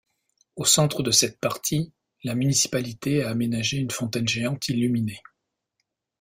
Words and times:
Au 0.55 0.65
centre 0.65 1.03
de 1.03 1.11
cette 1.11 1.39
partie, 1.39 1.91
la 2.23 2.33
municipalité 2.33 3.21
a 3.21 3.29
aménagé 3.29 3.77
une 3.77 3.91
fontaine 3.91 4.27
géante 4.27 4.67
illuminée. 4.67 5.21